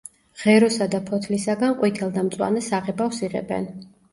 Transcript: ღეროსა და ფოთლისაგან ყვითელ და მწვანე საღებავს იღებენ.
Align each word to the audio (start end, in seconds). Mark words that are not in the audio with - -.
ღეროსა 0.43 0.87
და 0.95 1.01
ფოთლისაგან 1.09 1.77
ყვითელ 1.83 2.15
და 2.17 2.25
მწვანე 2.31 2.65
საღებავს 2.71 3.25
იღებენ. 3.29 3.71